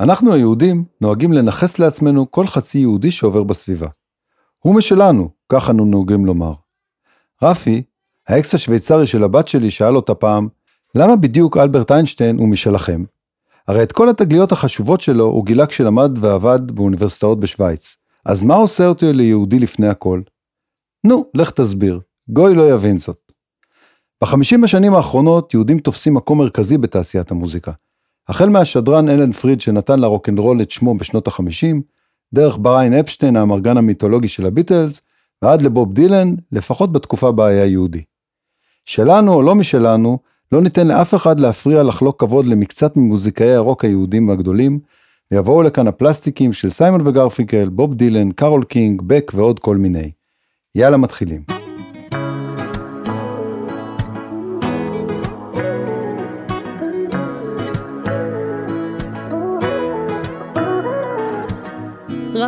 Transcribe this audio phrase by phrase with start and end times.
[0.00, 3.88] אנחנו היהודים נוהגים לנכס לעצמנו כל חצי יהודי שעובר בסביבה.
[4.58, 6.52] הוא משלנו, כך אנו נוהגים לומר.
[7.42, 7.82] רפי,
[8.28, 10.48] האקס השוויצרי של הבת שלי, שאל אותה פעם,
[10.94, 13.04] למה בדיוק אלברט איינשטיין הוא משלכם?
[13.68, 17.96] הרי את כל התגליות החשובות שלו הוא גילה כשלמד ועבד באוניברסיטאות בשוויץ.
[18.24, 20.20] אז מה עושה אותי ליהודי לפני הכל?
[21.06, 23.32] נו, לך תסביר, גוי לא יבין זאת.
[24.22, 27.72] בחמישים השנים האחרונות יהודים תופסים מקום מרכזי בתעשיית המוזיקה.
[28.28, 31.82] החל מהשדרן אלן פריד שנתן לרוקנרול את שמו בשנות החמישים,
[32.34, 35.00] דרך בריין אפשטיין האמרגן המיתולוגי של הביטלס,
[35.42, 38.02] ועד לבוב דילן, לפחות בתקופה בה היה יהודי.
[38.84, 40.18] שלנו או לא משלנו,
[40.52, 44.78] לא ניתן לאף אחד להפריע לחלוק כבוד למקצת ממוזיקאי הרוק היהודים הגדולים,
[45.30, 50.10] ויבואו לכאן הפלסטיקים של סיימון וגרפינקל, בוב דילן, קארול קינג, בק ועוד כל מיני.
[50.74, 51.57] יאללה מתחילים.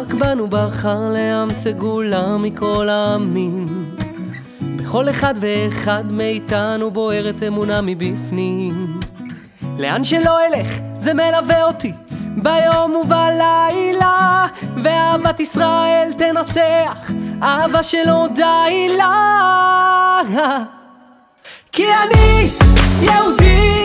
[0.00, 3.86] רק בנו בחר לעם סגולה מכל העמים.
[4.76, 9.00] בכל אחד ואחד מאיתנו בוערת אמונה מבפנים.
[9.78, 11.92] לאן שלא אלך, זה מלווה אותי,
[12.36, 14.46] ביום ובלילה,
[14.82, 17.10] ואהבת ישראל תנצח,
[17.42, 20.20] אהבה שלא די לה.
[21.72, 22.50] כי אני
[23.02, 23.84] יהודי,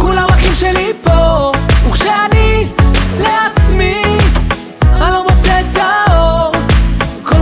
[0.00, 0.92] כולם אחים שלי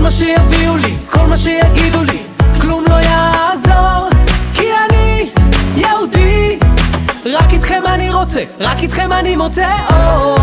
[0.07, 2.23] מה שיביאו לי, כל מה שיגידו לי,
[2.61, 4.09] כלום לא יעזור,
[4.55, 5.31] כי אני
[5.77, 6.59] יהודי.
[7.25, 10.39] רק איתכם אני רוצה, רק איתכם אני מוצא אור.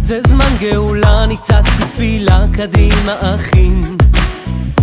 [0.00, 3.96] זה זמן גאולה ניצת בתפילה קדימה אחים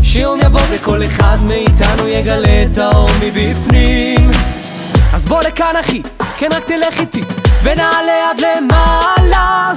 [0.04, 4.32] שיום יבוא וכל אחד מאיתנו יגלה את האור מבפנים
[5.14, 6.02] אז בוא לכאן אחי,
[6.38, 7.22] כן רק תלך איתי.
[7.64, 9.72] ונעלה עד למעלה.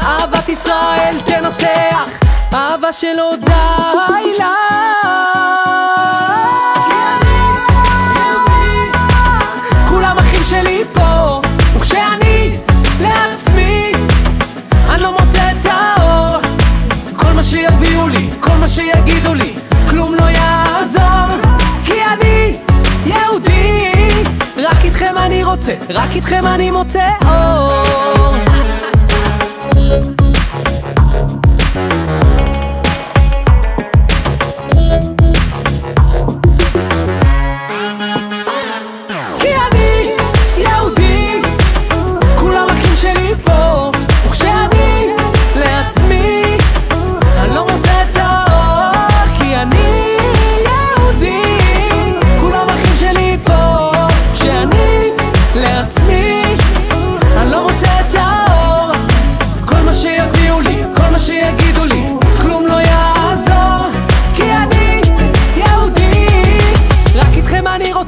[0.00, 2.28] אהבת ישראל תנצח.
[2.54, 5.67] אהבה שלא די לה
[25.58, 28.67] רוצה, רק איתכם אני מוצא אור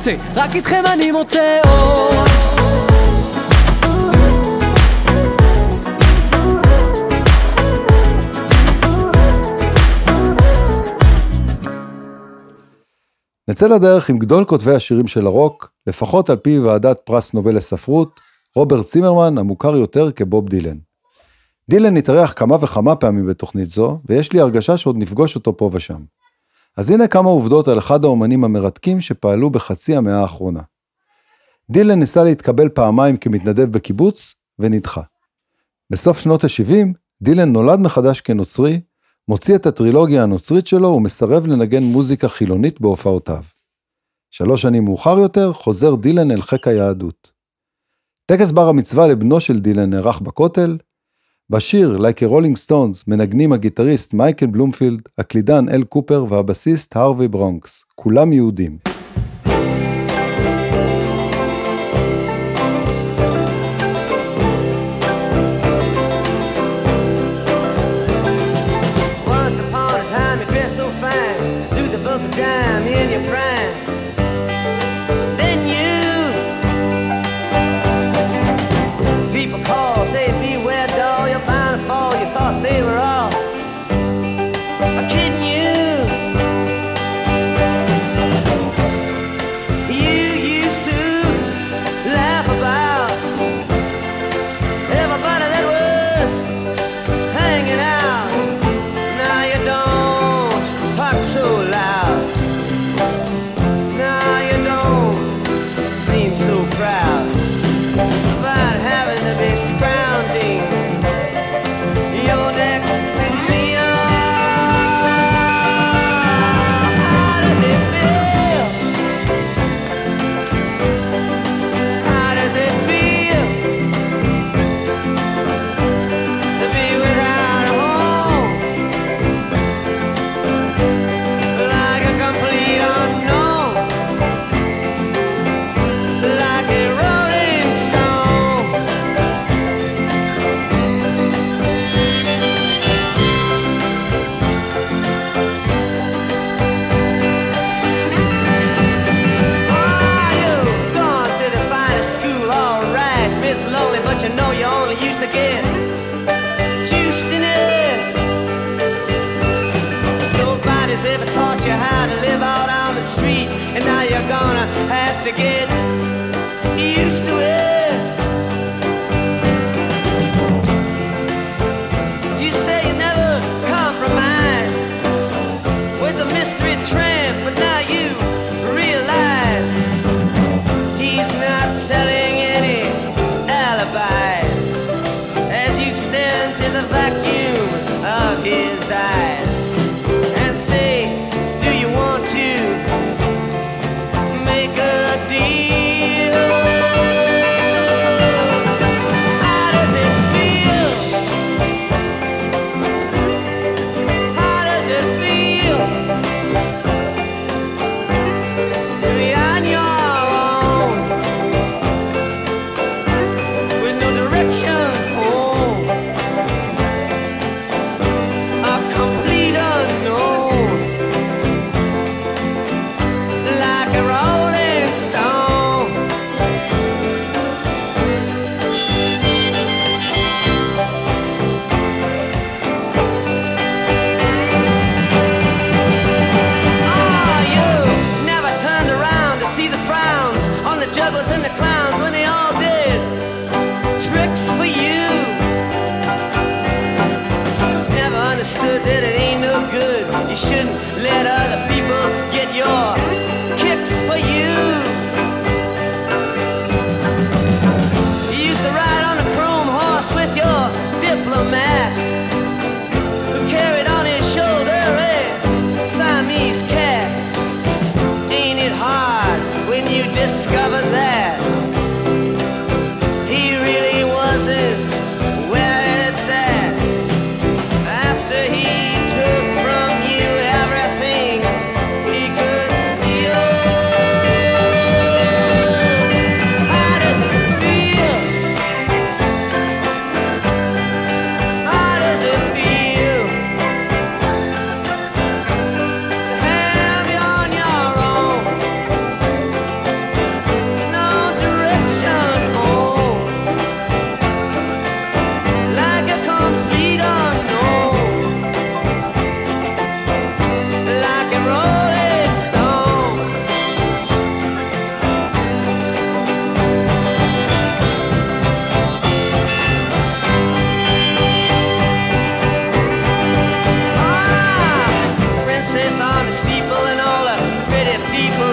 [0.01, 2.11] רוצה, רק איתכם אני מוצא אור.
[13.49, 18.21] נצא לדרך עם גדול כותבי השירים של הרוק, לפחות על פי ועדת פרס נובל לספרות,
[18.57, 20.77] רוברט צימרמן, המוכר יותר כבוב דילן.
[21.71, 26.20] דילן התארח כמה וכמה פעמים בתוכנית זו, ויש לי הרגשה שעוד נפגוש אותו פה ושם.
[26.77, 30.63] אז הנה כמה עובדות על אחד האומנים המרתקים שפעלו בחצי המאה האחרונה.
[31.71, 35.03] דילן ניסה להתקבל פעמיים כמתנדב בקיבוץ, ונדחה.
[35.91, 36.87] בסוף שנות ה-70,
[37.23, 38.81] דילן נולד מחדש כנוצרי,
[39.29, 43.43] מוציא את הטרילוגיה הנוצרית שלו ומסרב לנגן מוזיקה חילונית בהופעותיו.
[44.31, 47.33] שלוש שנים מאוחר יותר, חוזר דילן אל חיק היהדות.
[48.27, 50.77] טקס בר המצווה לבנו של דילן נערך בכותל.
[51.51, 57.85] בשיר Like a Rolling Stones מנגנים הגיטריסט מייקל בלומפילד, הקלידן אל קופר והבסיסט הרווי ברוקס,
[57.95, 58.79] כולם יהודים.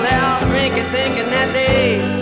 [0.09, 2.16] They all drinking, thinking that they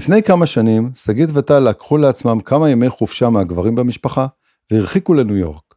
[0.00, 4.26] לפני כמה שנים, שגית וטל לקחו לעצמם כמה ימי חופשה מהגברים במשפחה,
[4.70, 5.74] והרחיקו לניו יורק.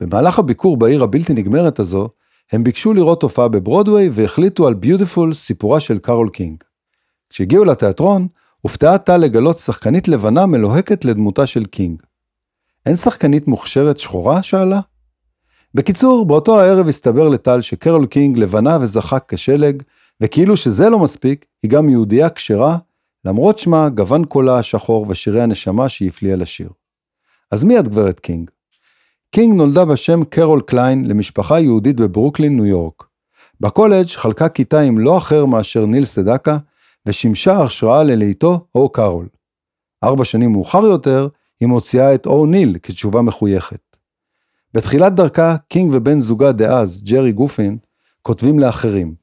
[0.00, 2.08] במהלך הביקור בעיר הבלתי נגמרת הזו,
[2.52, 6.64] הם ביקשו לראות הופעה בברודוויי והחליטו על Beautiful, סיפורה של קארול קינג.
[7.30, 8.28] כשהגיעו לתיאטרון,
[8.60, 12.02] הופתעה טל לגלות שחקנית לבנה מלוהקת לדמותה של קינג.
[12.86, 14.42] אין שחקנית מוכשרת שחורה?
[14.42, 14.80] שאלה.
[15.74, 19.82] בקיצור, באותו הערב הסתבר לטל שקרול קינג לבנה וצחה כשלג,
[20.20, 22.78] וכאילו שזה לא מספיק, היא גם יהודייה כשרה,
[23.26, 26.70] למרות שמה, גוון קולה השחור ושירי הנשמה שהפליאה לשיר.
[27.50, 28.50] אז מי את גברת קינג?
[29.30, 33.04] קינג נולדה בשם קרול קליין למשפחה יהודית בברוקלין, ניו יורק.
[33.60, 36.58] בקולג' חלקה כיתה עם לא אחר מאשר ניל סדקה,
[37.06, 39.28] ושימשה השראה ללהיטו Oh Carol.
[40.04, 41.28] ארבע שנים מאוחר יותר,
[41.60, 43.96] היא מוציאה את Oh Neil כתשובה מחויכת.
[44.74, 47.78] בתחילת דרכה, קינג ובן זוגה דאז, ג'רי גופין,
[48.22, 49.14] כותבים לאחרים.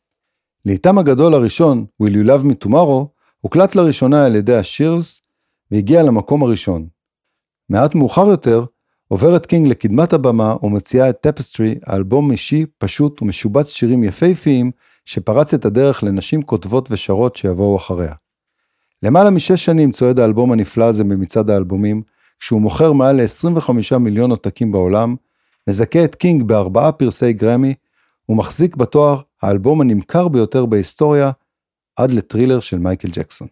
[0.66, 3.13] להיטם הגדול הראשון, Will You Love Me Tomorrow,
[3.44, 5.22] הוקלט לראשונה על ידי השירלס
[5.72, 6.88] והגיע למקום הראשון.
[7.70, 8.66] מעט מאוחר יותר,
[9.08, 14.72] עוברת קינג לקדמת הבמה ומציעה את Tapestry, האלבום אישי, פשוט ומשובץ שירים יפהפיים,
[15.06, 18.14] שפרץ את הדרך לנשים כותבות ושרות שיבואו אחריה.
[19.04, 22.02] למעלה משש שנים צועד האלבום הנפלא הזה במצעד האלבומים,
[22.40, 25.16] כשהוא מוכר מעל ל-25 מיליון עותקים בעולם,
[25.70, 27.74] מזכה את קינג בארבעה פרסי גרמי,
[28.30, 31.32] ומחזיק בתואר האלבום הנמכר ביותר בהיסטוריה,
[31.96, 33.48] עד לטרילר של מייקל ג'קסון.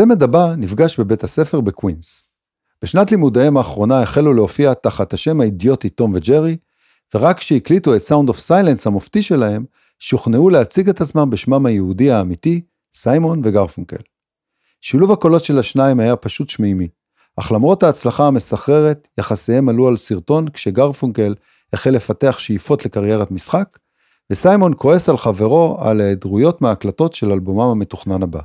[0.00, 2.24] הצמד הבא נפגש בבית הספר בקווינס.
[2.82, 6.56] בשנת לימודיהם האחרונה החלו להופיע תחת השם האידיוטי תום וג'רי,
[7.14, 9.64] ורק כשהקליטו את Sound of Silence המופתי שלהם,
[9.98, 12.60] שוכנעו להציג את עצמם בשמם היהודי האמיתי,
[12.94, 14.02] סיימון וגרפונקל.
[14.80, 16.88] שילוב הקולות של השניים היה פשוט שמימי,
[17.36, 21.34] אך למרות ההצלחה המסחררת, יחסיהם עלו על שרטון כשגרפונקל
[21.72, 23.78] החל לפתח שאיפות לקריירת משחק,
[24.30, 28.40] וסיימון כועס על חברו על היעדרויות מההקלטות של אלבומם המתוכנן הבא.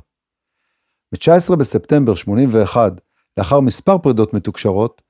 [1.16, 2.92] ב-19 בספטמבר 81,
[3.38, 5.02] לאחר מספר פרידות מתוקשרות,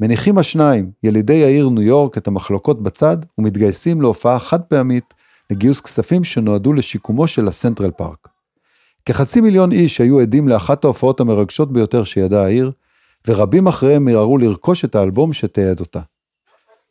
[0.00, 5.14] מניחים השניים, ילידי העיר ניו יורק, את המחלוקות בצד ומתגייסים להופעה חד פעמית
[5.50, 8.28] לגיוס כספים שנועדו לשיקומו של הסנטרל פארק.
[9.04, 12.72] כחצי מיליון איש היו עדים לאחת ההופעות המרגשות ביותר שידעה העיר,
[13.28, 16.00] ורבים אחריהם מיהרו לרכוש את האלבום שתיעד אותה.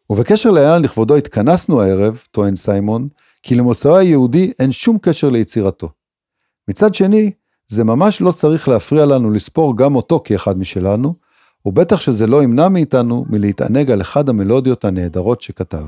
[0.09, 3.07] ובקשר לאן לכבודו התכנסנו הערב, טוען סיימון,
[3.43, 5.89] כי למוצאו היהודי אין שום קשר ליצירתו.
[6.67, 7.31] מצד שני,
[7.67, 11.15] זה ממש לא צריך להפריע לנו לספור גם אותו כאחד משלנו,
[11.65, 15.85] ובטח שזה לא ימנע מאיתנו מלהתענג על אחד המלודיות הנהדרות שכתב.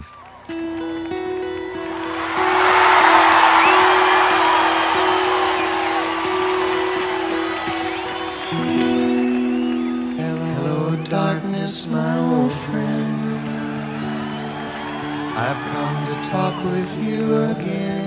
[15.50, 17.22] I've come to talk with you
[17.54, 18.07] again.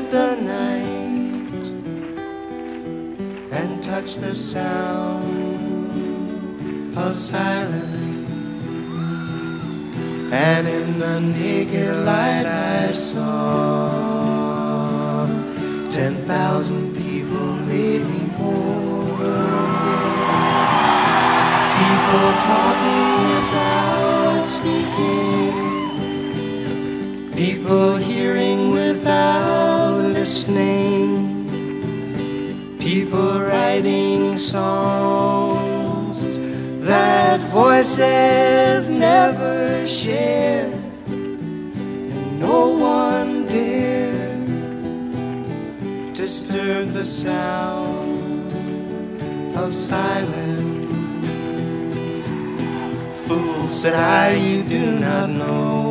[0.11, 1.67] the night
[3.57, 5.87] and touch the sound
[6.97, 7.89] of silence.
[10.33, 13.89] And in the naked light I saw
[15.89, 19.17] ten thousand people, maybe more.
[21.79, 25.53] People talking without speaking.
[27.31, 29.60] People hearing without
[30.21, 31.17] listening.
[32.77, 36.17] People writing songs
[36.85, 40.71] that voices never share.
[41.07, 44.45] And no one dared
[46.13, 48.53] disturb the sound
[49.57, 50.85] of silence.
[53.25, 55.90] Fools said I, you do not know.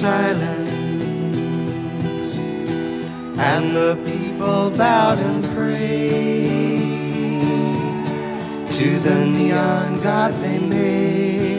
[0.00, 0.70] silence.
[3.36, 6.80] And the people bowed and prayed
[8.72, 11.50] to the neon god they made.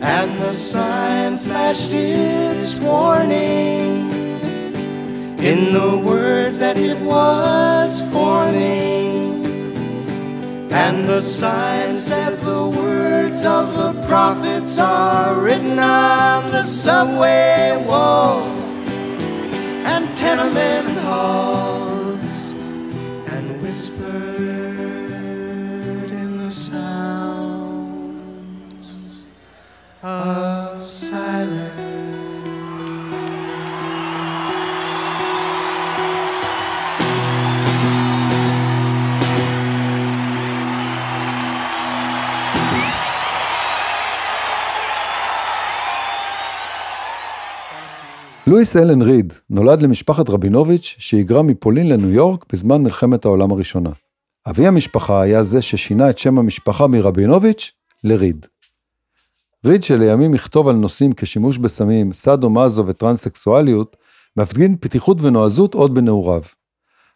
[0.00, 4.08] and the sign flashed its warning
[5.50, 8.97] in the words that it was forming.
[10.70, 18.60] And the sign said the words of the prophets are written on the subway walls.
[19.84, 21.57] And tenement halls
[48.48, 53.90] לואיס אלן ריד נולד למשפחת רבינוביץ' שהיגרה מפולין לניו יורק בזמן מלחמת העולם הראשונה.
[54.46, 57.72] אבי המשפחה היה זה ששינה את שם המשפחה מרבינוביץ'
[58.04, 58.46] לריד.
[59.64, 63.96] ריד שלימים יכתוב על נושאים כשימוש בסמים, סאדו מאזו וטרנסקסואליות,
[64.36, 66.42] מפגין פתיחות ונועזות עוד בנעוריו.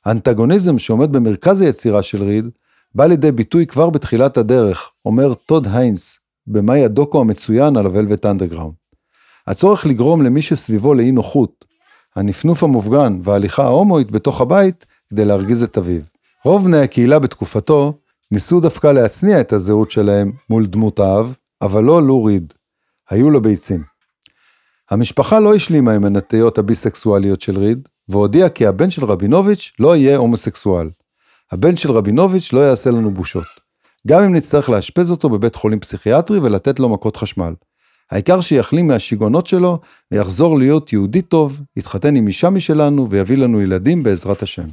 [0.04, 2.48] האנטגוניזם שעומד במרכז היצירה של ריד,
[2.94, 8.81] בא לידי ביטוי כבר בתחילת הדרך, אומר טוד היינס, במאי הדוקו המצוין על הוולווט אנדרגראונד.
[9.46, 11.64] הצורך לגרום למי שסביבו לאי נוחות,
[12.16, 16.00] הנפנוף המופגן וההליכה ההומואית בתוך הבית כדי להרגיז את אביו.
[16.44, 17.98] רוב בני הקהילה בתקופתו
[18.30, 22.54] ניסו דווקא להצניע את הזהות שלהם מול דמות האב, אבל לא לו ריד.
[23.10, 23.82] היו לו ביצים.
[24.90, 30.16] המשפחה לא השלימה עם הנטיות הביסקסואליות של ריד, והודיעה כי הבן של רבינוביץ' לא יהיה
[30.16, 30.90] הומוסקסואל.
[31.52, 33.46] הבן של רבינוביץ' לא יעשה לנו בושות.
[34.08, 37.54] גם אם נצטרך לאשפז אותו בבית חולים פסיכיאטרי ולתת לו מכות חשמל.
[38.12, 39.78] העיקר שיחלים מהשיגעונות שלו
[40.10, 44.68] ויחזור להיות יהודי טוב, יתחתן עם אישה משלנו ויביא לנו ילדים בעזרת השם.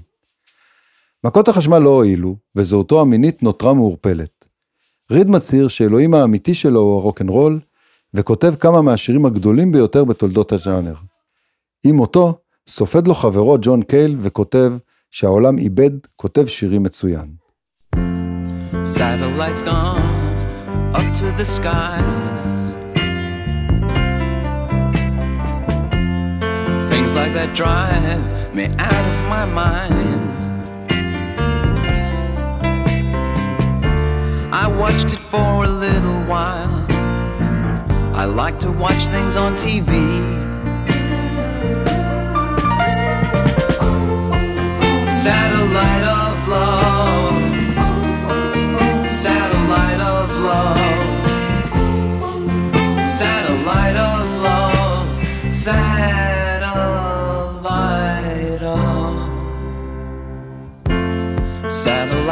[1.23, 4.45] מכות החשמל לא הועילו, וזהותו המינית נותרה מעורפלת.
[5.11, 7.59] ריד מצהיר שאלוהים האמיתי שלו הוא הרוקנרול,
[8.13, 10.93] וכותב כמה מהשירים הגדולים ביותר בתולדות הז'אנר.
[11.85, 14.73] עם מותו, סופד לו חברו ג'ון קייל וכותב
[15.11, 17.29] שהעולם איבד כותב שירים מצוין.
[18.97, 20.01] Satellites gone
[20.93, 22.48] up to the skies.
[27.15, 30.19] Like that drive me out of my mind.
[34.53, 36.85] I watched it for a little while.
[38.15, 40.38] I like to watch things on TV.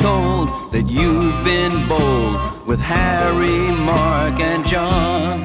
[0.00, 5.40] Told that you've been bold with Harry, Mark, and John.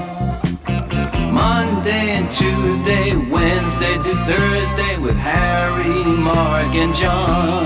[1.34, 7.66] Monday and Tuesday, Wednesday to Thursday with Harry, Mark, and John.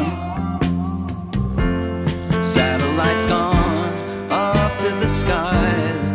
[2.44, 3.94] Satellites gone
[4.32, 6.08] up to the skies.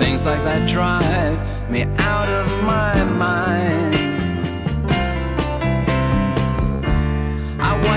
[0.00, 1.38] Things like that drive
[1.70, 3.87] me out of my mind.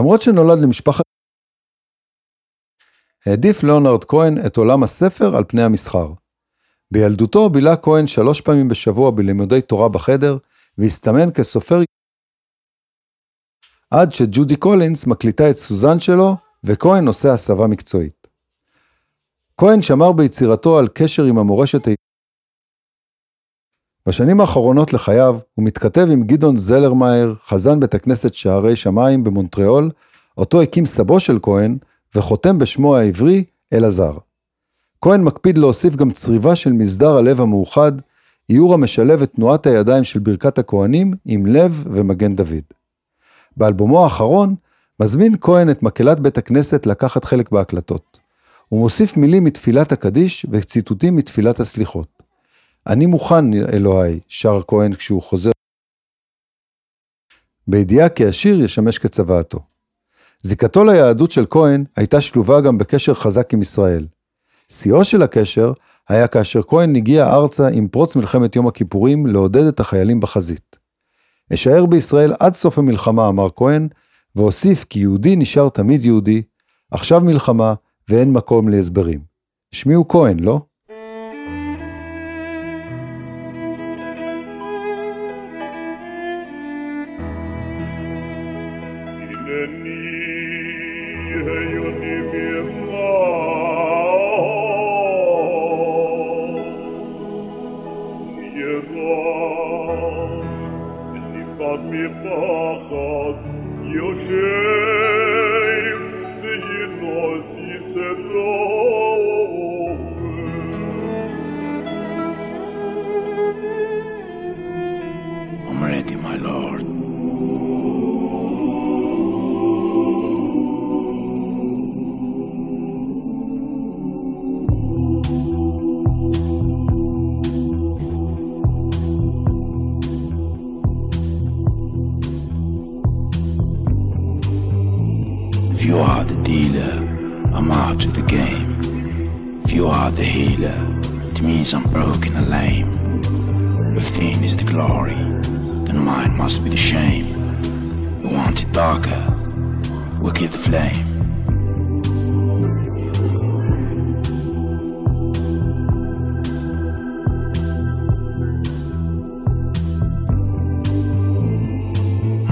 [0.00, 1.02] למרות שנולד למשפחת...
[3.26, 6.12] העדיף ליאונרד כהן את עולם הספר על פני המסחר.
[6.90, 10.38] בילדותו בילה כהן שלוש פעמים בשבוע בלימודי תורה בחדר,
[10.78, 11.80] והסתמן כסופר
[13.90, 18.26] עד שג'ודי קולינס מקליטה את Suzanne שלו, וכהן עושה הסבה מקצועית.
[19.56, 21.88] כהן שמר ביצירתו על קשר עם המורשת
[24.08, 29.90] בשנים האחרונות לחייו הוא מתכתב עם גדעון זלרמייר, חזן בית הכנסת שערי שמיים במונטריאול,
[30.38, 31.78] אותו הקים סבו של כהן,
[32.14, 34.12] וחותם בשמו העברי אלעזר.
[35.00, 37.92] כהן מקפיד להוסיף גם צריבה של מסדר הלב המאוחד,
[38.50, 42.64] איור המשלב את תנועת הידיים של ברכת הכהנים עם לב ומגן דוד.
[43.56, 44.54] באלבומו האחרון,
[45.00, 48.20] מזמין כהן את מקהלת בית הכנסת לקחת חלק בהקלטות.
[48.68, 52.19] הוא מוסיף מילים מתפילת הקדיש וציטוטים מתפילת הסליחות.
[52.86, 55.50] אני מוכן, אלוהי, שר כהן כשהוא חוזר.
[57.66, 59.58] בידיעה כי השיר ישמש כצוואתו.
[60.42, 64.06] זיקתו ליהדות של כהן הייתה שלובה גם בקשר חזק עם ישראל.
[64.68, 65.72] שיאו של הקשר
[66.08, 70.76] היה כאשר כהן הגיע ארצה עם פרוץ מלחמת יום הכיפורים לעודד את החיילים בחזית.
[71.54, 73.88] אשאר בישראל עד סוף המלחמה, אמר כהן,
[74.36, 76.42] והוסיף כי יהודי נשאר תמיד יהודי,
[76.90, 77.74] עכשיו מלחמה
[78.08, 79.20] ואין מקום להסברים.
[79.72, 80.60] שמי הוא כהן, לא?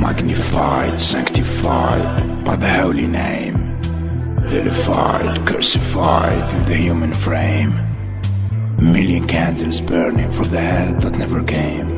[0.00, 3.78] Magnified, sanctified by the holy name,
[4.40, 7.72] vilified, crucified in the human frame.
[8.78, 11.88] A million candles burning for the hell that never came.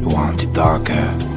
[0.00, 1.33] You want it darker?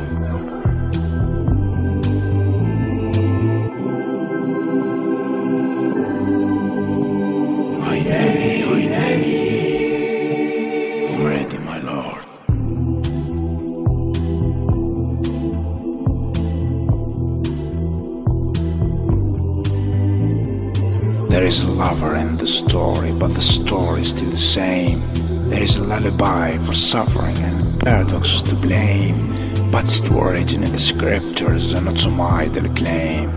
[21.87, 25.01] There is a lover in the story, but the story is still the same.
[25.49, 30.79] There is a lullaby for suffering and paradoxes to blame, but it's written in the
[30.79, 33.31] scriptures and not some idle claim.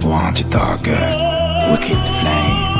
[0.00, 1.04] Want it darker,
[1.70, 2.70] wicked flame.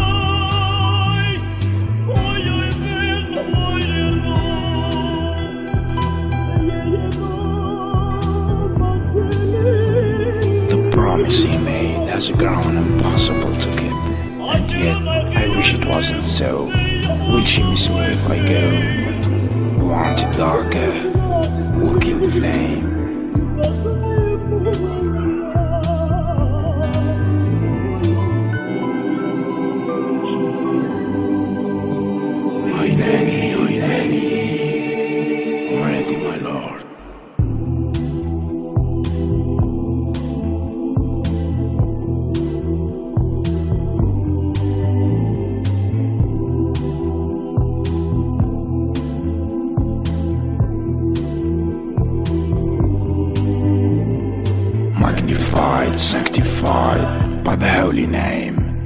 [10.70, 13.71] The promise he made has grown impossible to
[15.82, 16.66] it wasn't so.
[17.28, 19.84] Will she miss me if I go?
[19.84, 21.08] Want it darker,
[21.78, 22.91] will kill the flame.
[56.62, 58.84] By the holy name,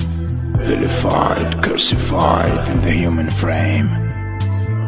[0.58, 3.90] vilified, crucified in the human frame.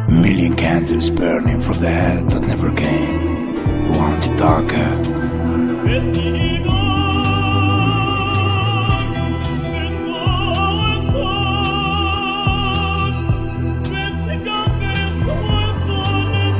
[0.07, 3.55] Million candles burning for the head that never came.
[3.85, 4.89] You want it darker?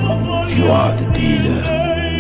[0.06, 1.63] Uh, if you are the dealer,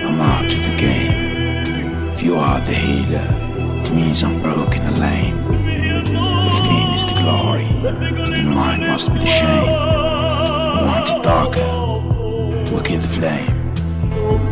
[0.07, 2.09] I'm out of the game.
[2.11, 3.48] If you are the healer,
[3.89, 5.37] it to me is unbroken and lame.
[6.45, 7.65] Within is the glory,
[8.39, 9.65] in mine must be the shame.
[9.65, 14.48] We want it darker, we'll the flame.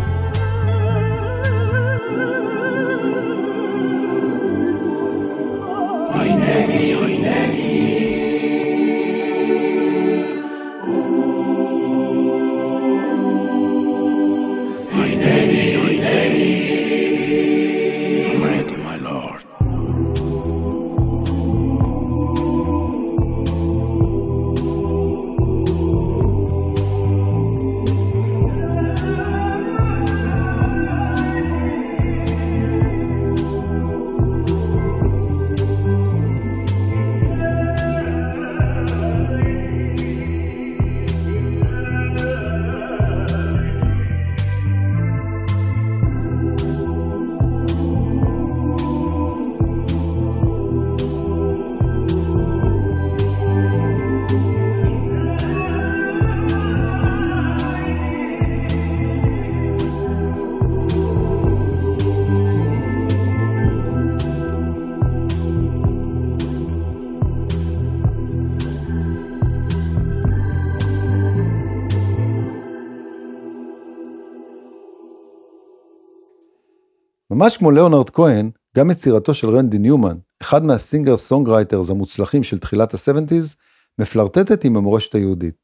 [77.37, 82.59] ממש כמו ליאונרד כהן, גם יצירתו של רנדי ניומן, אחד מה singer songwriters המוצלחים של
[82.59, 83.55] תחילת ה-70's,
[83.99, 85.55] מפלרטטת עם המורשת היהודית.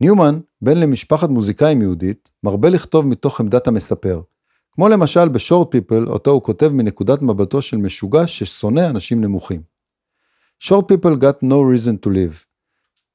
[0.00, 4.20] ניומן, בן למשפחת מוזיקאים יהודית, מרבה לכתוב מתוך עמדת המספר,
[4.72, 9.62] כמו למשל ב Short People, אותו הוא כותב מנקודת מבטו של משוגע ששונא אנשים נמוכים.
[10.62, 12.44] Short people got no reason to live.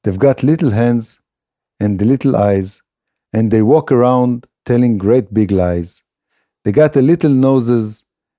[0.02, 1.20] They've got little hands
[1.82, 2.82] and little eyes,
[3.36, 6.05] and they walk around telling great big lies.
[6.66, 7.86] They got a little noses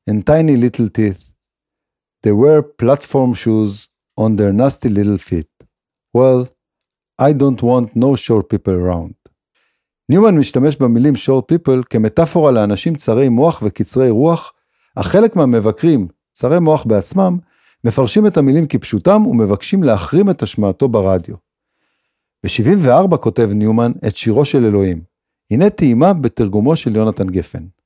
[0.05, 1.31] and tiny little teeth.
[2.23, 3.87] They wear platform shoes
[4.17, 5.51] on their nasty little feet.
[6.13, 6.49] Well,
[7.17, 9.13] I don't want no short people around.
[10.09, 14.53] ניומן משתמש במילים short people כמטאפורה לאנשים צרי מוח וקצרי רוח,
[14.95, 17.37] אך חלק מהמבקרים, צרי מוח בעצמם,
[17.83, 21.35] מפרשים את המילים כפשוטם ומבקשים להחרים את השמעתו ברדיו.
[22.43, 25.01] ב-74 כותב ניומן את שירו של אלוהים.
[25.51, 27.76] הנה טעימה בתרגומו של יונתן גפן.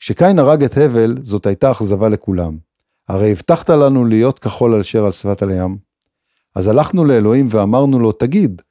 [0.00, 2.58] כשקין הרג את הבל, זאת הייתה אכזבה לכולם.
[3.08, 5.78] הרי הבטחת לנו להיות כחול על שר על שפת הים.
[6.56, 8.62] אז הלכנו לאלוהים ואמרנו לו, תגיד,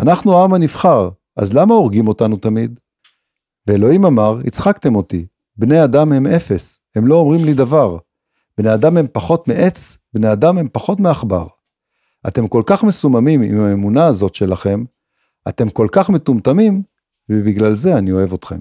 [0.00, 2.80] אנחנו העם הנבחר, אז למה הורגים אותנו תמיד?
[3.66, 7.96] ואלוהים אמר, הצחקתם אותי, בני אדם הם אפס, הם לא אומרים לי דבר.
[8.58, 11.46] בני אדם הם פחות מעץ, בני אדם הם פחות מעכבר.
[12.28, 14.84] אתם כל כך מסוממים עם האמונה הזאת שלכם,
[15.48, 16.82] אתם כל כך מטומטמים,
[17.28, 18.60] ובגלל זה אני אוהב אתכם.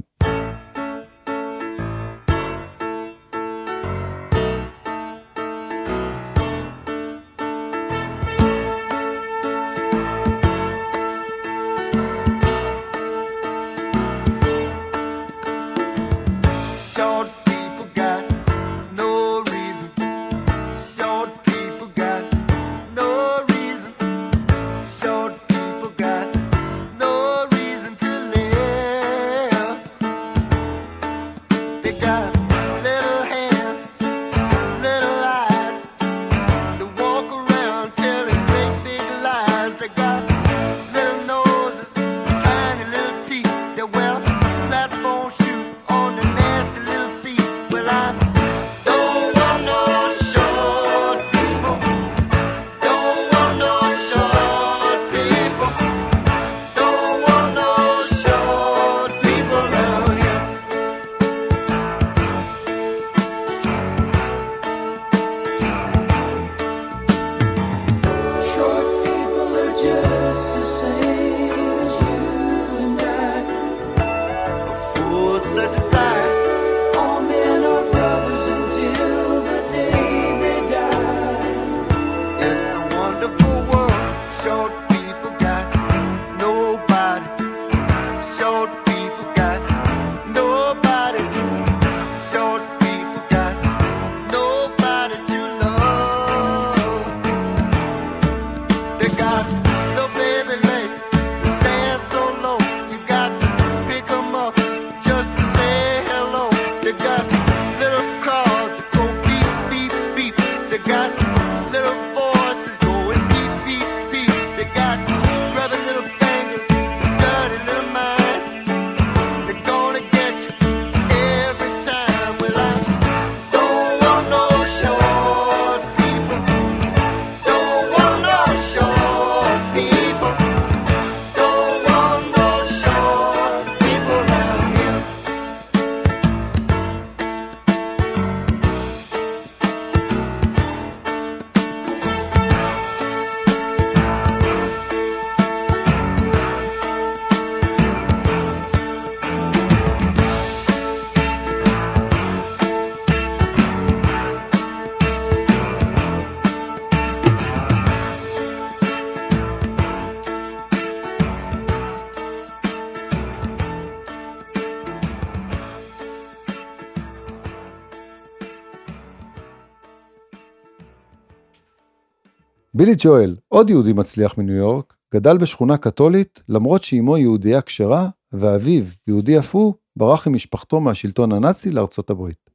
[172.82, 178.84] בילי ג'ואל, עוד יהודי מצליח מניו יורק, גדל בשכונה קתולית למרות שאימו יהודייה כשרה ואביו,
[179.07, 182.49] יהודי אף הוא, ברח עם משפחתו מהשלטון הנאצי לארצות הברית.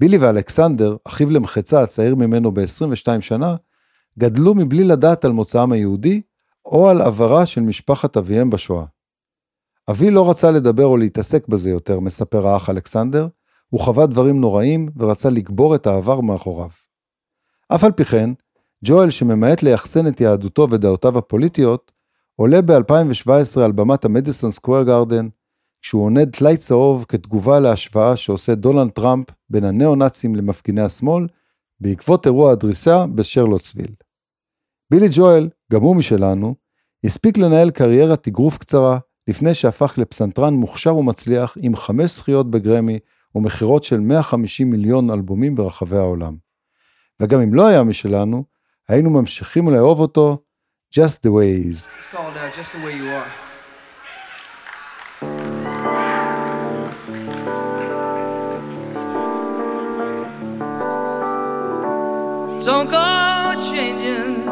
[0.00, 3.56] בילי ואלכסנדר, אחיו למחצה הצעיר ממנו ב-22 שנה,
[4.18, 6.22] גדלו מבלי לדעת על מוצאם היהודי
[6.64, 8.84] או על עברה של משפחת אביהם בשואה.
[9.90, 13.28] אבי לא רצה לדבר או להתעסק בזה יותר, מספר האח אלכסנדר,
[13.68, 16.70] הוא חווה דברים נוראים ורצה לקבור את העבר מאחוריו.
[17.74, 18.30] אף על פי כן,
[18.84, 21.92] ג'ואל שממעט ליחצן את יהדותו ודעותיו הפוליטיות,
[22.36, 25.28] עולה ב-2017 על במת המדיסון סקוויר גארדן,
[25.82, 31.26] כשהוא עונד טלאי צהוב כתגובה להשוואה שעושה דונלד טראמפ בין הניאו-נאצים למפגיני השמאל,
[31.80, 33.94] בעקבות אירוע הדריסה בשרלוטסוויל.
[34.90, 36.54] בילי ג'ואל, גם הוא משלנו,
[37.04, 42.98] הספיק לנהל קריירת אגרוף קצרה, לפני שהפך לפסנתרן מוכשר ומצליח עם חמש זכיות בגרמי
[43.34, 46.36] ומכירות של 150 מיליון אלבומים ברחבי העולם.
[47.22, 48.44] וגם אם לא היה משלנו,
[48.89, 50.41] היינו ממשיכים לאהוב אותו
[50.95, 51.91] just the way he is.
[51.97, 53.31] It's called uh, Just the Way You Are.
[62.63, 64.45] Don't go changing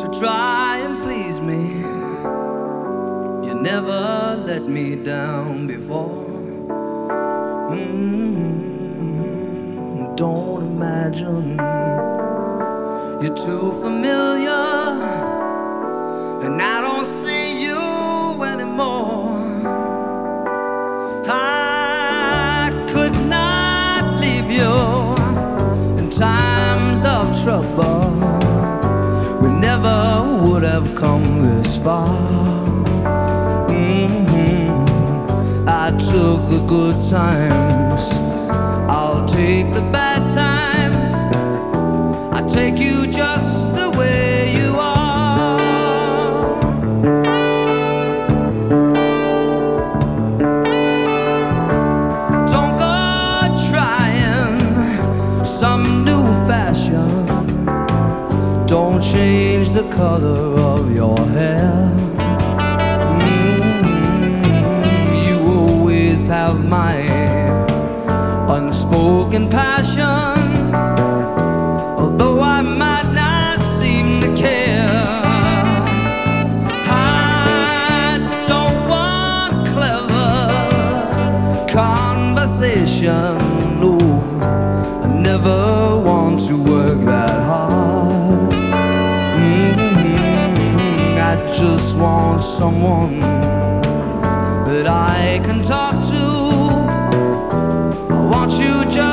[0.00, 1.62] to try and please me.
[3.46, 6.24] You never let me down before.
[7.72, 8.56] Mm,
[10.16, 11.56] Don't imagine
[13.23, 14.51] you're too familiar,
[16.43, 19.39] and I don't see you anymore.
[21.25, 24.75] I could not leave you
[25.99, 28.11] in times of trouble.
[29.41, 29.99] We never
[30.43, 32.09] would have come this far.
[33.69, 34.67] Mhm.
[35.65, 38.03] I took the good times,
[38.89, 40.02] I'll take the bad
[42.53, 45.57] take you just the way you are.
[52.53, 54.59] Don't go trying
[55.43, 57.25] some new fashion.
[58.67, 61.73] Don't change the color of your hair.
[63.19, 66.95] Mm, You always have my
[68.47, 70.32] unspoken passion.
[91.63, 93.21] Just want someone
[94.67, 96.25] that I can talk to.
[98.13, 99.12] I want you just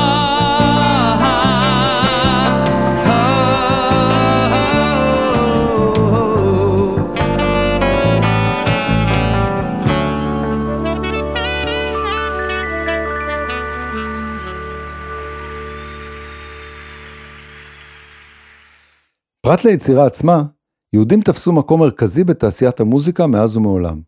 [19.51, 20.43] פרט ליצירה עצמה,
[20.93, 24.01] יהודים תפסו מקום מרכזי בתעשיית המוזיקה מאז ומעולם.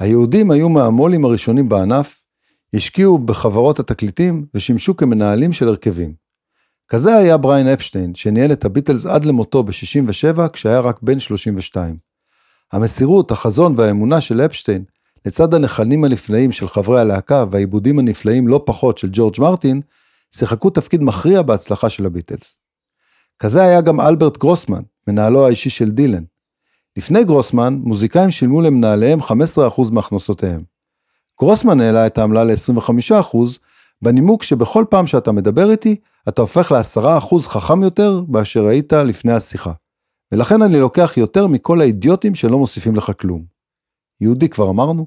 [0.00, 2.24] היהודים היו מהמו"לים הראשונים בענף,
[2.74, 6.14] השקיעו בחברות התקליטים ושימשו כמנהלים של הרכבים.
[6.88, 11.96] כזה היה בריין אפשטיין, שניהל את הביטלס עד למותו ב-67 כשהיה רק בן 32.
[12.72, 14.84] המסירות, החזון והאמונה של אפשטיין,
[15.26, 19.80] לצד הנחלים הנפלאים של חברי הלהקה והעיבודים הנפלאים לא פחות של ג'ורג' מרטין,
[20.34, 22.61] שיחקו תפקיד מכריע בהצלחה של הביטלס.
[23.42, 26.22] כזה היה גם אלברט גרוסמן, מנהלו האישי של דילן.
[26.96, 29.24] לפני גרוסמן, מוזיקאים שילמו למנהליהם 15%
[29.92, 30.62] מהכנסותיהם.
[31.40, 33.36] גרוסמן העלה את העמלה ל-25%,
[34.02, 35.96] בנימוק שבכל פעם שאתה מדבר איתי,
[36.28, 39.72] אתה הופך ל-10% חכם יותר באשר היית לפני השיחה.
[40.32, 43.44] ולכן אני לוקח יותר מכל האידיוטים שלא מוסיפים לך כלום.
[44.20, 45.06] יהודי כבר אמרנו?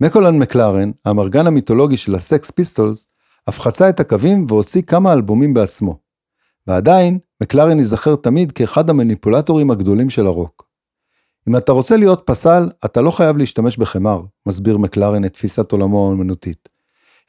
[0.00, 3.06] מלקולם מקלרן, האמרגן המיתולוגי של הסקס פיסטולס,
[3.48, 6.11] אף חצה את הקווים והוציא כמה אלבומים בעצמו.
[6.66, 10.66] ועדיין, מקלרן ייזכר תמיד כאחד המניפולטורים הגדולים של הרוק.
[11.48, 16.10] אם אתה רוצה להיות פסל, אתה לא חייב להשתמש בחמר, מסביר מקלרן את תפיסת עולמו
[16.10, 16.68] האמנותית.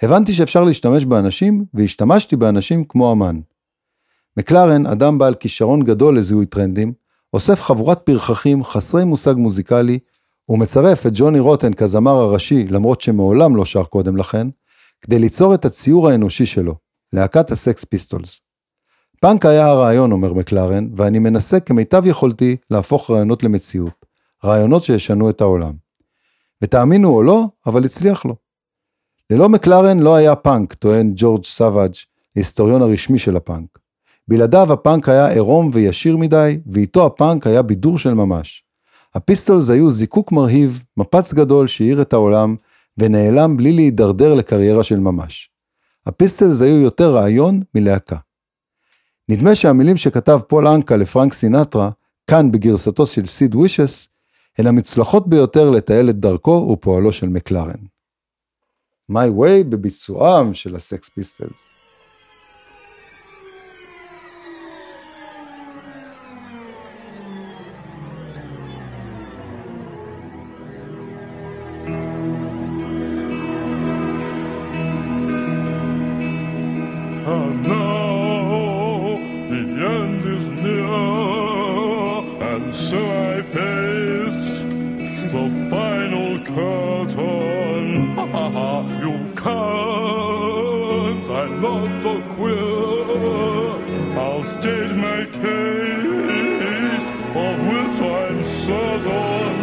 [0.01, 3.39] הבנתי שאפשר להשתמש באנשים, והשתמשתי באנשים כמו אמן.
[4.37, 6.93] מקלרן, אדם בעל כישרון גדול לזיהוי טרנדים,
[7.33, 9.99] אוסף חבורת פרחחים חסרי מושג מוזיקלי,
[10.49, 14.47] ומצרף את ג'וני רוטן כזמר הראשי, למרות שמעולם לא שר קודם לכן,
[15.01, 16.75] כדי ליצור את הציור האנושי שלו,
[17.13, 18.41] להקת הסקס פיסטולס.
[19.23, 24.05] פאנק היה הרעיון, אומר מקלרן, ואני מנסה כמיטב יכולתי להפוך רעיונות למציאות,
[24.45, 25.73] רעיונות שישנו את העולם.
[26.61, 28.35] ותאמינו או לא, אבל הצליח לו.
[29.29, 31.93] ללא מקלרן לא היה פאנק, טוען ג'ון סאבאג',
[32.35, 33.79] ההיסטוריון הרשמי של הפאנק.
[34.27, 38.63] בלעדיו הפאנק היה עירום וישיר מדי, ואיתו הפאנק היה בידור של ממש.
[39.15, 42.55] הפיסטולס היו זיקוק מרהיב, מפץ גדול שהאיר את העולם,
[42.97, 45.49] ונעלם בלי להידרדר לקריירה של ממש.
[46.05, 48.17] הפיסטולס היו יותר רעיון מלהקה.
[49.29, 51.89] נדמה שהמילים שכתב פול אנקה לפרנק סינטרה,
[52.27, 54.07] כאן בגרסתו של סיד וישס,
[54.57, 57.79] הן המצלחות ביותר לתעל את דרכו ופועלו של מקלרן.
[59.11, 61.77] My Way בביצועם של הסקס פיסטולס.
[77.25, 77.72] And now
[89.43, 94.17] can't, I'm not a queer.
[94.23, 97.05] I'll state my case,
[97.43, 99.55] of which I'm certain.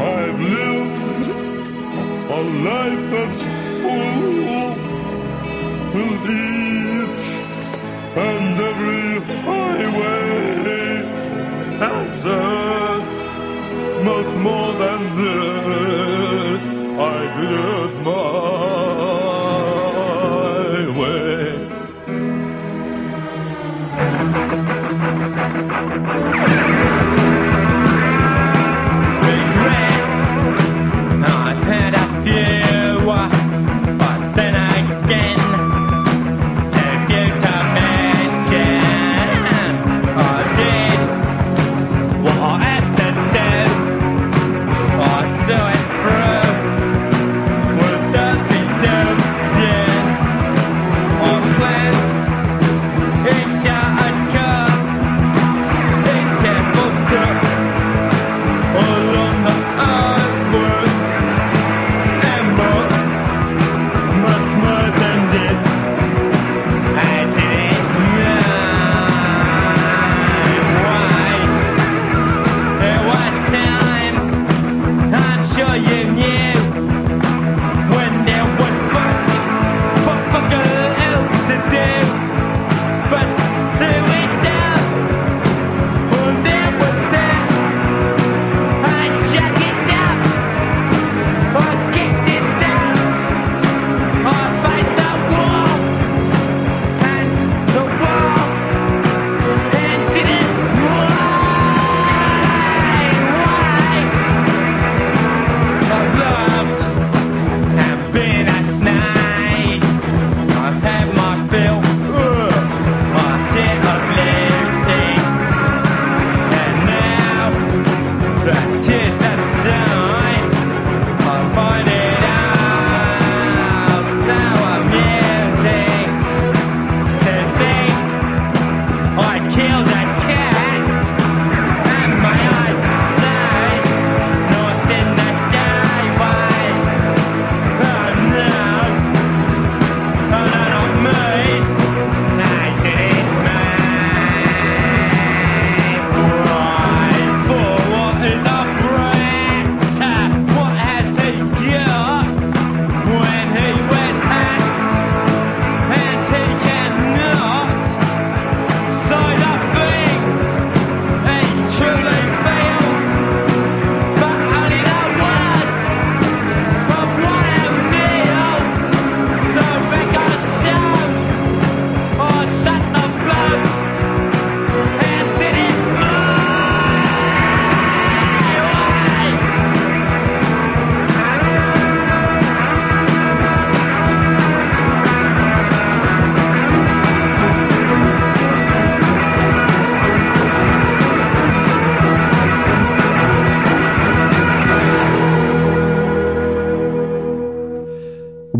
[0.00, 1.26] I've lived
[2.38, 2.40] a
[2.70, 3.42] life that's
[3.80, 4.22] full
[5.94, 7.26] will each
[8.28, 9.08] and every
[9.42, 10.92] highway
[11.90, 13.10] exit
[14.04, 15.51] much more than this.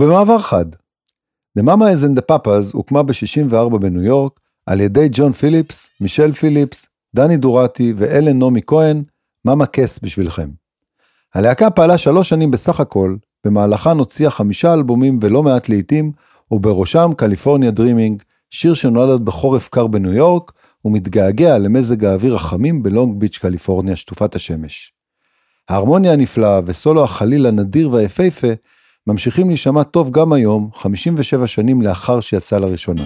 [0.02, 0.66] ובמעבר חד,
[1.58, 6.86] The Mamas and the Papas הוקמה ב-64 בניו יורק על ידי ג'ון פיליפס, מישל פיליפס,
[7.14, 9.02] דני דוהרטי ואלן נעמי כהן,
[9.44, 10.48] מאמה קאס בשבילכם.
[11.34, 16.12] הלהקה פעלה שלוש שנים בסך הכל, במהלכן הוציאה חמישה אלבומים ולא מעט להיטים,
[16.50, 20.52] ובראשם California Dreaming, שיר שנולד בחורף קר בניו יורק,
[20.84, 24.92] ומתגעגע למזג האוויר החמים בלונג ביץ' קליפורניה שטופת השמש.
[25.68, 28.52] ההרמוניה הנפלאה וסולו החליל הנדיר והיפהפה
[29.06, 33.04] ממשיכים להישמע טוב גם היום, 57 שנים לאחר שיצא לראשונה.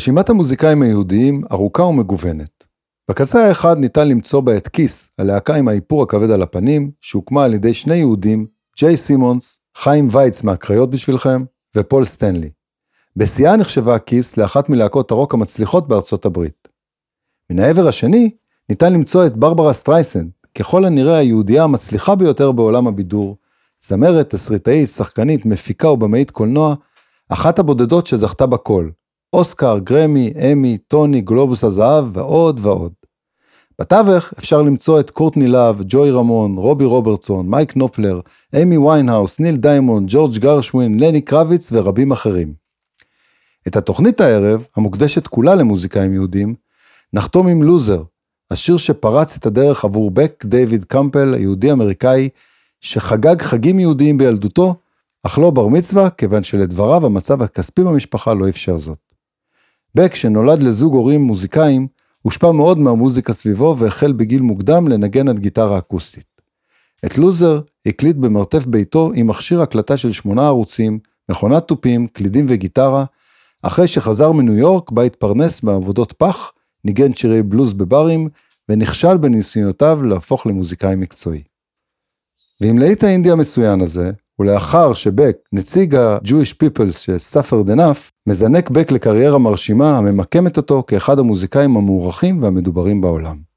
[0.00, 2.64] רשימת המוזיקאים היהודיים ארוכה ומגוונת.
[3.10, 7.54] בקצה האחד ניתן למצוא בה את Kiss, הלהקה עם האיפור הכבד על הפנים, שהוקמה על
[7.54, 8.46] ידי שני יהודים,
[8.78, 11.44] ג'ין סימונס, חיים וייץ מהקריות בשבילכם,
[11.76, 12.50] ופול סטנלי.
[13.16, 16.68] בשיאה נחשבה Kiss לאחת מלהקות הרוק המצליחות בארצות הברית.
[17.50, 18.30] מן העבר השני,
[18.68, 20.28] ניתן למצוא את ברברה סטרייסנד,
[20.58, 23.36] ככל הנראה היהודייה המצליחה ביותר בעולם הבידור,
[23.80, 26.74] זמרת, תסריטאית, שחקנית, מפיקה ובמאית קולנוע,
[27.28, 28.88] אחת הבודדות שזכתה בכל,
[29.32, 32.92] אוסקר, גרמי, אמי, טוני, גלובוס הזהב ועוד ועוד.
[33.80, 38.20] בתווך אפשר למצוא את קורטני להב, ג'ואי רמון, רובי רוברטסון, מייק נופלר,
[38.62, 42.54] איימי ויינהאוס, ניל דיימונד, ג'ורג' גרשווין, לני קרביץ ורבים אחרים.
[43.68, 46.54] את התוכנית הערב, המוקדשת כולה למוזיקאים יהודים,
[47.12, 48.02] נחתום עם Loser,
[48.50, 52.28] השיר שפרץ את הדרך עבור בק דיוויד קמפל, היהודי אמריקאי,
[52.80, 54.74] שחגג חגים יהודיים בילדותו,
[55.22, 59.09] אך לא בר מצווה, כיוון שלדבריו המצב הכספי במשפחה לא אפשר זאת.
[59.94, 61.86] בק, שנולד לזוג הורים מוזיקאים,
[62.22, 66.26] הושפע מאוד מהמוזיקה סביבו והחל בגיל מוקדם לנגן על גיטרה אקוסטית.
[67.06, 73.04] את לוזר הקליט במרתף ביתו עם מכשיר הקלטה של שמונה ערוצים, מכונת תופים, קלידים וגיטרה,
[73.62, 76.52] אחרי שחזר מניו יורק בה התפרנס בעבודות פח,
[76.84, 78.28] ניגן שירי בלוז בברים,
[78.68, 81.42] ונכשל בניסיונותיו להפוך למוזיקאי מקצועי.
[82.60, 89.38] ועם להיט האינדי המצוין הזה, ולאחר שבק, נציג ה-Jewish Peoples ש-suffered enough, מזנק בק לקריירה
[89.38, 93.49] מרשימה הממקמת אותו כאחד המוזיקאים המוערכים והמדוברים בעולם.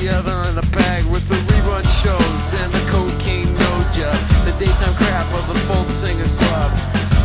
[0.00, 4.14] The other in the bag with the rerun shows and the cocaine nose job.
[4.46, 6.70] The daytime crap of the folk singer's love.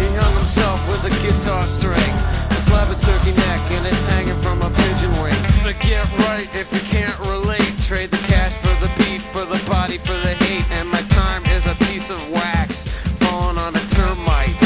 [0.02, 2.14] He hung himself with a guitar string.
[2.50, 5.38] A slab of turkey neck and it's hanging from a pigeon wing.
[5.70, 7.78] To get right if you can't relate.
[7.78, 10.66] Trade the cash for the beat, for the body, for the hate.
[10.72, 12.88] And my time is a piece of wax
[13.22, 14.58] falling on a termite.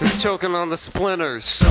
[0.00, 1.62] It's choking on the splinters.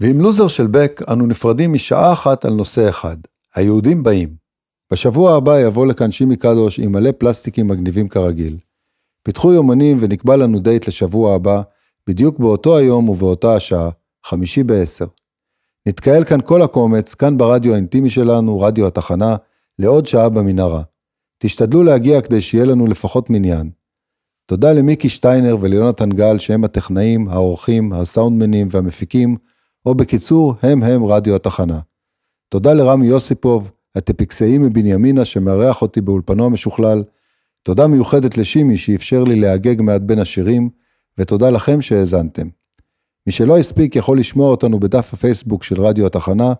[0.00, 3.16] ועם לוזר של בק אנו נפרדים משעה אחת על נושא אחד,
[3.54, 4.34] היהודים באים.
[4.92, 8.56] בשבוע הבא יבוא לכאן שימי קדוש עם מלא פלסטיקים מגניבים כרגיל.
[9.22, 11.62] פיתחו יומנים ונקבע לנו דייט לשבוע הבא,
[12.06, 13.90] בדיוק באותו היום ובאותה השעה,
[14.26, 15.06] חמישי בעשר.
[15.86, 19.36] נתקהל כאן כל הקומץ, כאן ברדיו האינטימי שלנו, רדיו התחנה,
[19.78, 20.82] לעוד שעה במנהרה.
[21.38, 23.70] תשתדלו להגיע כדי שיהיה לנו לפחות מניין.
[24.46, 29.36] תודה למיקי שטיינר וליונתן גל שהם הטכנאים, העורכים, הסאונדמנים והמפיקים,
[29.86, 31.80] או בקיצור, הם הם רדיו התחנה.
[32.48, 37.04] תודה לרמי יוסיפוב, הטפיקסאי מבנימינה שמארח אותי באולפנו המשוכלל.
[37.62, 40.70] תודה מיוחדת לשימי שאפשר לי להגג מעט בין השירים,
[41.18, 42.48] ותודה לכם שהאזנתם.
[43.26, 46.52] מי שלא הספיק יכול לשמוע אותנו בדף הפייסבוק של רדיו התחנה,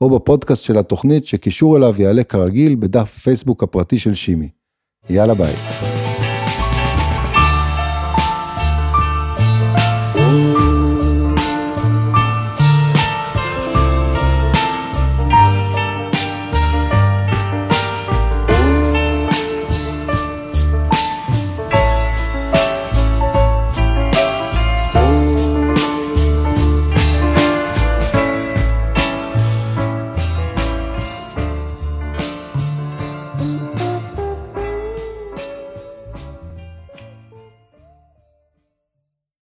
[0.00, 4.48] או בפודקאסט של התוכנית שקישור אליו יעלה כרגיל בדף הפייסבוק הפרטי של שימי.
[5.10, 5.91] יאללה ביי.